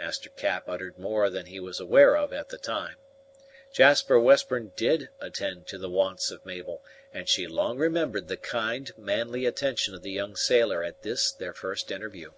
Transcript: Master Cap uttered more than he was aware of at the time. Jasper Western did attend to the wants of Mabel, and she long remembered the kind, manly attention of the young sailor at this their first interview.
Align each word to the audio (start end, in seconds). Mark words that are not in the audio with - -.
Master 0.00 0.30
Cap 0.30 0.68
uttered 0.68 0.98
more 0.98 1.30
than 1.30 1.46
he 1.46 1.60
was 1.60 1.78
aware 1.78 2.16
of 2.16 2.32
at 2.32 2.48
the 2.48 2.58
time. 2.58 2.96
Jasper 3.72 4.18
Western 4.18 4.72
did 4.74 5.10
attend 5.20 5.68
to 5.68 5.78
the 5.78 5.88
wants 5.88 6.32
of 6.32 6.44
Mabel, 6.44 6.82
and 7.12 7.28
she 7.28 7.46
long 7.46 7.78
remembered 7.78 8.26
the 8.26 8.36
kind, 8.36 8.90
manly 8.98 9.46
attention 9.46 9.94
of 9.94 10.02
the 10.02 10.10
young 10.10 10.34
sailor 10.34 10.82
at 10.82 11.02
this 11.02 11.30
their 11.30 11.52
first 11.54 11.92
interview. 11.92 12.32